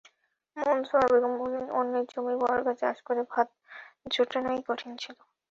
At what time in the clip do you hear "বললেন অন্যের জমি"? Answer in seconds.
1.41-2.35